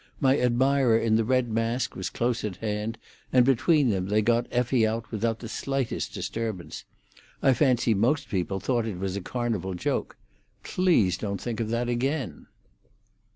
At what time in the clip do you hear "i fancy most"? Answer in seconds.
7.43-8.27